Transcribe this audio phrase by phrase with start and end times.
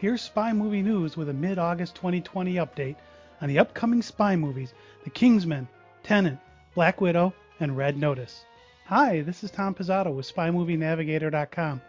[0.00, 2.94] Here's Spy Movie News with a mid August 2020 update
[3.40, 5.66] on the upcoming spy movies The King's Man,
[6.04, 6.38] Tenet,
[6.76, 8.44] Black Widow, and Red Notice.
[8.86, 11.82] Hi, this is Tom Pizzato with SpyMovieNavigator.com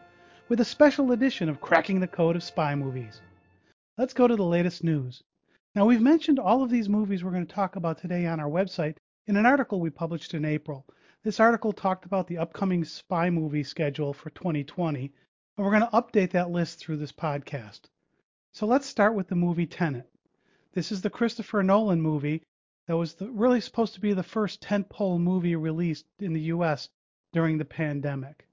[0.48, 3.22] with a special edition of Cracking the Code of Spy Movies.
[3.96, 5.22] Let's go to the latest news.
[5.76, 8.50] Now, we've mentioned all of these movies we're going to talk about today on our
[8.50, 8.98] website
[9.28, 10.84] in an article we published in April.
[11.24, 15.14] This article talked about the upcoming spy movie schedule for 2020,
[15.58, 17.82] and we're going to update that list through this podcast.
[18.52, 20.10] So let's start with the movie Tenet.
[20.74, 22.44] This is the Christopher Nolan movie
[22.88, 26.90] that was the, really supposed to be the first tentpole movie released in the US
[27.32, 28.48] during the pandemic.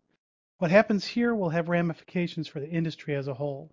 [0.58, 3.70] What happens here will have ramifications for the industry as a whole.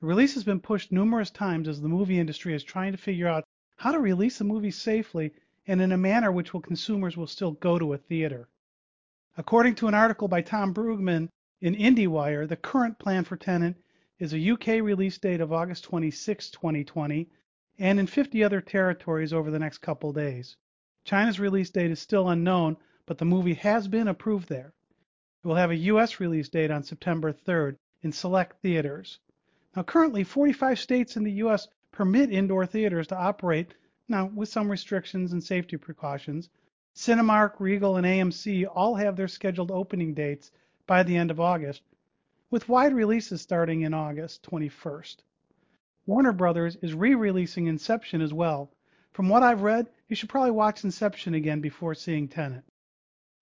[0.00, 3.28] The release has been pushed numerous times as the movie industry is trying to figure
[3.28, 3.44] out
[3.76, 5.32] how to release a movie safely
[5.68, 8.48] and in a manner which will consumers will still go to a theater.
[9.36, 11.28] According to an article by Tom Brueggemann
[11.60, 13.76] in IndieWire, the current plan for Tenet
[14.22, 17.28] is a UK release date of August 26, 2020,
[17.80, 20.56] and in 50 other territories over the next couple days.
[21.04, 24.74] China's release date is still unknown, but the movie has been approved there.
[25.42, 29.18] It will have a US release date on September 3rd in select theaters.
[29.74, 33.74] Now, currently, 45 states in the US permit indoor theaters to operate,
[34.06, 36.48] now with some restrictions and safety precautions.
[36.94, 40.52] Cinemark, Regal, and AMC all have their scheduled opening dates
[40.86, 41.82] by the end of August,
[42.52, 45.16] with wide releases starting in August 21st.
[46.04, 48.70] Warner Brothers is re-releasing Inception as well.
[49.10, 52.62] From what I've read, you should probably watch Inception again before seeing Tenet.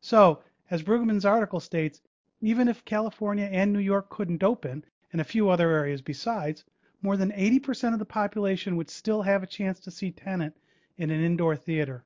[0.01, 2.01] So, as Brueggemann's article states,
[2.41, 6.65] even if California and New York couldn't open, and a few other areas besides,
[7.03, 10.57] more than 80% of the population would still have a chance to see Tenet
[10.99, 12.05] in an indoor theater.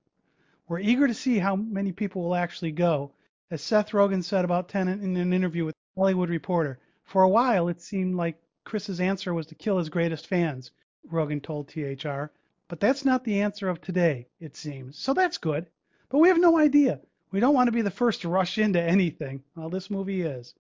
[0.69, 3.13] We're eager to see how many people will actually go.
[3.51, 7.69] As Seth Rogen said about Tenet in an interview with Hollywood Reporter, for a while,
[7.69, 10.71] it seemed like Chris's answer was to kill his greatest fans,
[11.13, 12.33] Rogen told THR.
[12.67, 14.99] But that's not the answer of today, it seems.
[14.99, 15.67] So that's good.
[16.09, 17.01] But we have no idea.
[17.31, 19.45] We don't want to be the first to rush into anything.
[19.55, 20.55] Well, this movie is.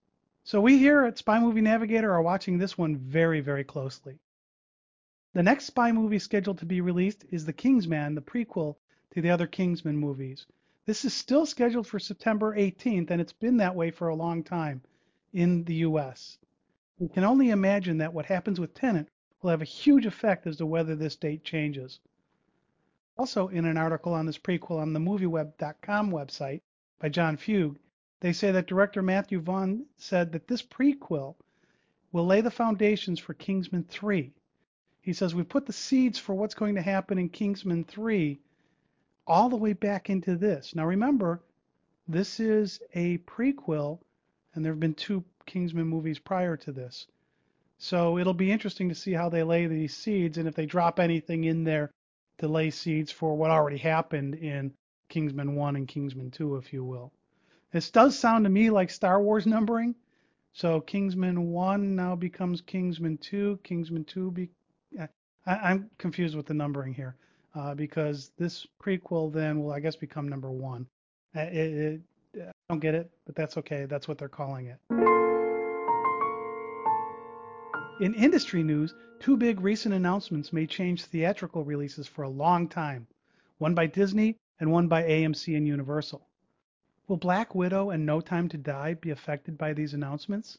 [0.44, 4.18] So we here at Spy Movie Navigator are watching this one very, very closely.
[5.32, 8.76] The next spy movie scheduled to be released is The King's Man, the prequel
[9.12, 10.46] to the other Kingsman movies.
[10.84, 14.44] This is still scheduled for September 18th, and it's been that way for a long
[14.44, 14.82] time
[15.34, 16.38] in the US.
[16.98, 19.08] We can only imagine that what happens with Tenet
[19.42, 22.00] will have a huge effect as to whether this date changes.
[23.18, 26.62] Also, in an article on this prequel on the MovieWeb.com website
[27.00, 27.76] by Jon Fuge,
[28.20, 31.34] they say that director Matthew Vaughn said that this prequel
[32.12, 34.32] will lay the foundations for Kingsman 3.
[35.00, 38.40] He says we put the seeds for what's going to happen in Kingsman 3
[39.26, 40.74] all the way back into this.
[40.74, 41.42] Now remember,
[42.06, 43.98] this is a prequel,
[44.54, 47.06] and there have been two Kingsman movies prior to this.
[47.78, 51.00] So it'll be interesting to see how they lay these seeds and if they drop
[51.00, 51.90] anything in there
[52.38, 54.72] to lay seeds for what already happened in
[55.08, 57.12] Kingsman 1 and Kingsman 2, if you will.
[57.72, 59.94] This does sound to me like Star Wars numbering.
[60.52, 63.58] So Kingsman 1 now becomes Kingsman 2.
[63.64, 64.50] Kingsman 2 be.
[65.46, 67.16] I, am confused with the numbering here
[67.54, 70.86] uh, because this prequel then will, I guess, become number one.
[71.36, 72.00] Uh, it, it,
[72.70, 73.84] don't get it, but that's okay.
[73.84, 74.78] That's what they're calling it.
[78.00, 83.06] In industry news, two big recent announcements may change theatrical releases for a long time
[83.58, 86.26] one by Disney and one by AMC and Universal.
[87.06, 90.58] Will Black Widow and No Time to Die be affected by these announcements?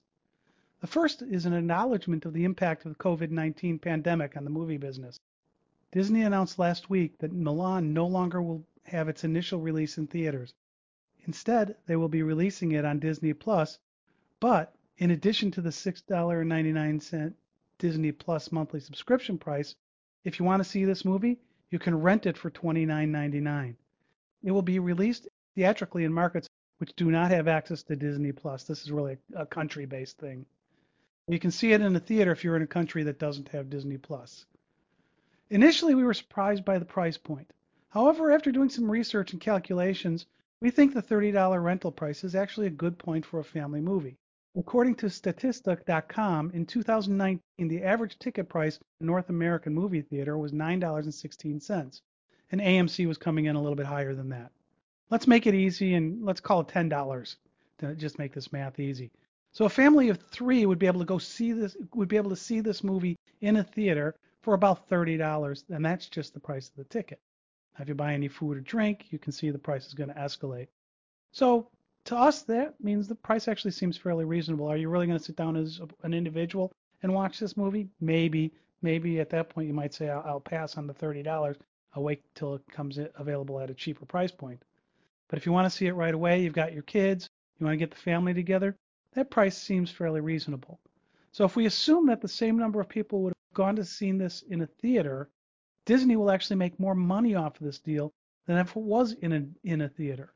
[0.82, 4.52] The first is an acknowledgement of the impact of the COVID 19 pandemic on the
[4.52, 5.20] movie business.
[5.92, 10.54] Disney announced last week that Mulan no longer will have its initial release in theaters.
[11.28, 13.80] Instead, they will be releasing it on Disney Plus,
[14.40, 17.34] but in addition to the $6.99
[17.78, 19.76] Disney Plus monthly subscription price,
[20.24, 23.76] if you want to see this movie, you can rent it for $29.99.
[24.44, 26.48] It will be released theatrically in markets
[26.78, 28.64] which do not have access to Disney Plus.
[28.64, 30.46] This is really a country-based thing.
[31.28, 33.70] You can see it in a theater if you're in a country that doesn't have
[33.70, 34.46] Disney Plus.
[35.50, 37.52] Initially, we were surprised by the price point.
[37.90, 40.26] However, after doing some research and calculations,
[40.62, 44.18] we think the $30 rental price is actually a good point for a family movie.
[44.58, 50.54] According to Statista.com, in 2019, the average ticket price in North American movie theater was
[50.54, 52.02] $9.16,
[52.52, 54.52] and AMC was coming in a little bit higher than that.
[55.10, 57.36] Let's make it easy and let's call it $10
[57.80, 59.12] to just make this math easy.
[59.52, 62.30] So a family of three would be able to go see this would be able
[62.30, 66.70] to see this movie in a theater for about $30, and that's just the price
[66.70, 67.20] of the ticket.
[67.80, 70.16] If you buy any food or drink, you can see the price is going to
[70.16, 70.68] escalate.
[71.32, 71.70] So
[72.06, 74.68] to us, that means the price actually seems fairly reasonable.
[74.68, 76.72] Are you really going to sit down as an individual
[77.04, 77.90] and watch this movie?
[78.00, 78.54] Maybe.
[78.82, 81.58] Maybe at that point you might say, I'll, I'll pass on the $30.
[81.96, 84.62] I'll wait till it comes available at a cheaper price point.
[85.28, 87.74] But if you want to see it right away, you've got your kids, you want
[87.74, 88.76] to get the family together,
[89.14, 90.80] that price seems fairly reasonable.
[91.32, 94.12] So if we assume that the same number of people would have gone to see
[94.12, 95.30] this in a theater,
[95.86, 98.12] Disney will actually make more money off of this deal
[98.48, 100.34] than if it was in a, in a theater.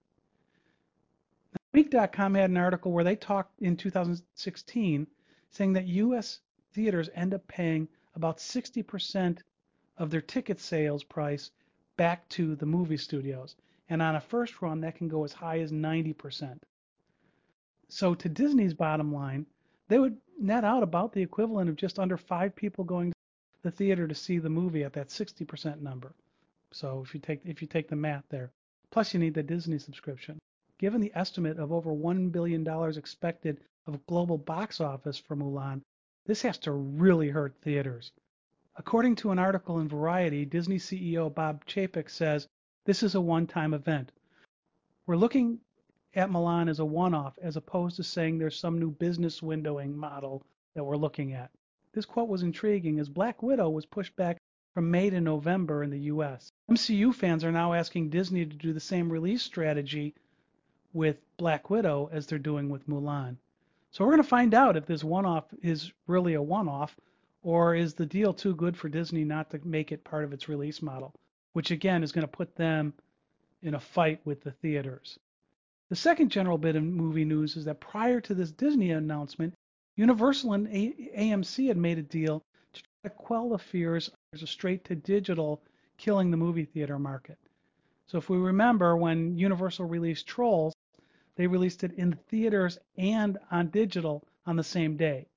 [1.74, 5.08] Week.com had an article where they talked in 2016
[5.52, 6.40] saying that U.S.
[6.74, 9.40] theaters end up paying about 60%
[9.98, 11.52] of their ticket sales price
[11.98, 13.56] back to the movie studios.
[13.90, 16.60] And on a first run, that can go as high as 90%.
[17.88, 19.46] So to Disney's bottom line,
[19.88, 23.19] they would net out about the equivalent of just under five people going to
[23.62, 26.14] the theater to see the movie at that 60% number.
[26.72, 28.52] So if you take if you take the math there,
[28.92, 30.40] plus you need the Disney subscription.
[30.78, 32.66] Given the estimate of over $1 billion
[32.98, 35.82] expected of global box office for Mulan,
[36.26, 38.12] this has to really hurt theaters.
[38.76, 42.48] According to an article in Variety, Disney CEO Bob Chapek says
[42.86, 44.12] this is a one-time event.
[45.06, 45.60] We're looking
[46.14, 50.46] at Mulan as a one-off as opposed to saying there's some new business windowing model
[50.76, 51.52] that we're looking at.
[52.00, 54.38] This quote was intriguing as Black Widow was pushed back
[54.74, 56.50] from May to November in the US.
[56.72, 60.16] MCU fans are now asking Disney to do the same release strategy
[60.94, 63.36] with Black Widow as they're doing with Mulan.
[63.92, 66.96] So we're going to find out if this one-off is really a one-off
[67.44, 70.48] or is the deal too good for Disney not to make it part of its
[70.48, 71.14] release model,
[71.52, 72.94] which again is going to put them
[73.62, 75.20] in a fight with the theaters.
[75.90, 79.54] The second general bit of movie news is that prior to this Disney announcement,
[80.00, 82.42] Universal and AMC had made a deal
[82.72, 85.62] to try to quell the fears there's a straight to digital
[85.98, 87.38] killing the movie theater market.
[88.08, 90.74] So if we remember when Universal released Trolls,
[91.36, 95.28] they released it in theaters and on digital on the same day.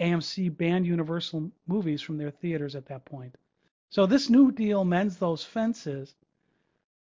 [0.00, 3.36] AMC banned Universal movies from their theaters at that point.
[3.90, 6.14] So this new deal mends those fences.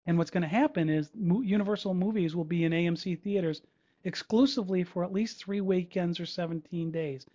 [0.05, 3.63] And what's going to happen is Universal movies will be in AMC theaters
[4.05, 7.27] exclusively for at least three weekends or 17 days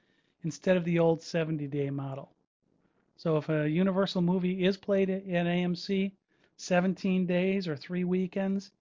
[0.44, 2.32] instead of the old 70 day model.
[3.16, 6.12] So if a Universal movie is played at AMC
[6.58, 8.72] 17 days or three weekends,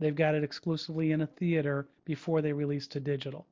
[0.00, 3.46] They've got it exclusively in a theater before they release to digital.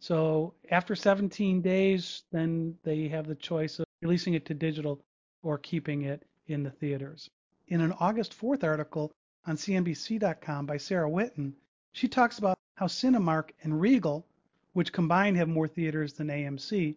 [0.00, 4.98] So after 17 days, then they have the choice of releasing it to digital
[5.42, 7.28] or keeping it in the theaters.
[7.68, 9.12] In an August 4th article
[9.46, 11.52] on CNBC.com by Sarah Whitten,
[11.92, 14.24] she talks about how Cinemark and Regal,
[14.72, 16.94] which combined have more theaters than AMC,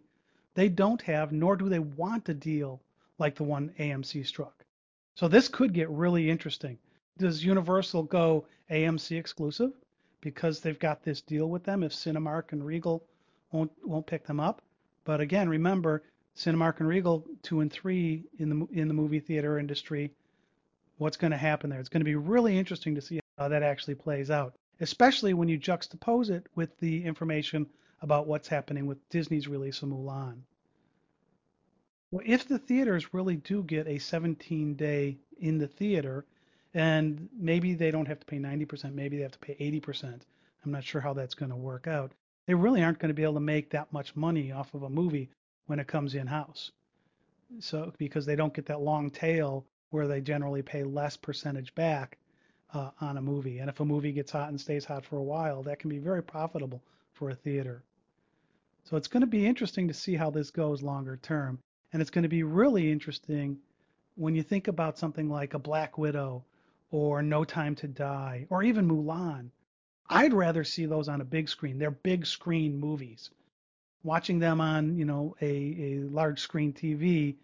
[0.54, 2.80] they don't have nor do they want a deal
[3.18, 4.64] like the one AMC struck.
[5.16, 6.78] So this could get really interesting
[7.18, 9.72] does Universal go AMC exclusive
[10.20, 13.04] because they've got this deal with them if Cinemark and Regal
[13.50, 14.62] won't won't pick them up?
[15.04, 16.02] But again, remember
[16.36, 20.12] Cinemark and Regal two and three in the in the movie theater industry.
[20.98, 21.80] What's going to happen there?
[21.80, 25.48] It's going to be really interesting to see how that actually plays out, especially when
[25.48, 27.66] you juxtapose it with the information
[28.00, 30.38] about what's happening with Disney's release of Mulan.
[32.10, 36.24] Well, if the theaters really do get a 17 day in the theater,
[36.74, 40.20] and maybe they don't have to pay 90%, maybe they have to pay 80%.
[40.64, 42.12] I'm not sure how that's going to work out.
[42.46, 44.90] They really aren't going to be able to make that much money off of a
[44.90, 45.30] movie
[45.66, 46.70] when it comes in house.
[47.60, 52.18] So because they don't get that long tail where they generally pay less percentage back
[52.72, 53.58] uh, on a movie.
[53.58, 55.98] And if a movie gets hot and stays hot for a while, that can be
[55.98, 57.82] very profitable for a theater.
[58.84, 61.58] So it's going to be interesting to see how this goes longer term.
[61.92, 63.58] And it's going to be really interesting
[64.16, 66.44] when you think about something like a Black Widow
[66.90, 69.50] or No Time to Die or even Mulan.
[70.08, 71.78] I'd rather see those on a big screen.
[71.78, 73.30] They're big screen movies.
[74.02, 77.36] Watching them on, you know, a, a large screen TV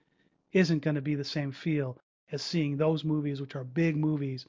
[0.52, 1.96] isn't going to be the same feel
[2.32, 4.46] as seeing those movies, which are big movies,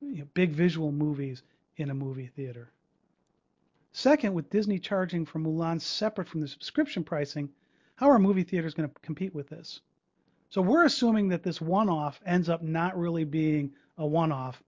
[0.00, 1.42] you know, big visual movies
[1.76, 2.70] in a movie theater.
[3.92, 7.50] Second, with Disney charging for Mulan separate from the subscription pricing,
[7.96, 9.80] how are movie theaters going to compete with this?
[10.48, 14.62] So we're assuming that this one-off ends up not really being a one-off,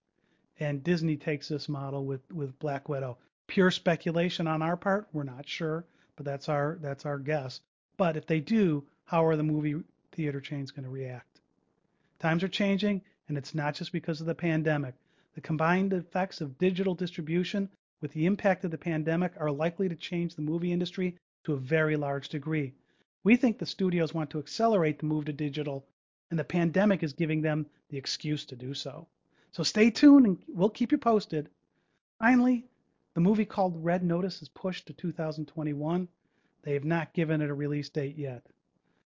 [0.61, 3.17] and Disney takes this model with with Black Widow.
[3.47, 5.09] Pure speculation on our part.
[5.13, 5.85] We're not sure,
[6.17, 7.61] but that's our that's our guess.
[7.97, 11.41] But if they do, how are the movie theater chains going to react?
[12.19, 14.95] Times are changing, and it's not just because of the pandemic.
[15.35, 17.71] The combined effects of digital distribution
[18.03, 21.59] with the impact of the pandemic are likely to change the movie industry to a
[21.59, 22.75] very large degree.
[23.25, 25.87] We think the studios want to accelerate the move to digital,
[26.31, 29.07] and the pandemic is giving them the excuse to do so.
[29.53, 31.49] So stay tuned and we'll keep you posted.
[32.19, 32.67] Finally,
[33.15, 36.09] the movie called Red Notice is pushed to 2021.
[36.63, 38.43] They have not given it a release date yet.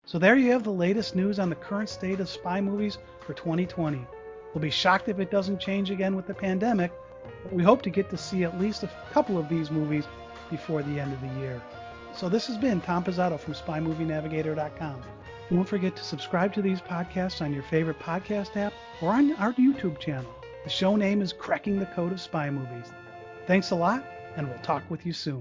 [0.05, 3.35] So there you have the latest news on the current state of spy movies for
[3.35, 4.07] 2020.
[4.53, 6.93] We'll be shocked if it doesn't change again with the pandemic,
[7.43, 10.05] but we hope to get to see at least a couple of these movies
[10.51, 11.63] before the end of the year.
[12.15, 15.03] So this has been Tom Pizzato from SpyMovieNavigator.com.
[15.51, 19.55] Don't forget to subscribe to these podcasts on your favorite podcast app or on our
[19.55, 20.31] YouTube channel.
[20.65, 22.93] The show name is Cracking the Code of Spy Movies.
[23.47, 24.05] Thanks a lot,
[24.37, 25.41] and we'll talk with you soon.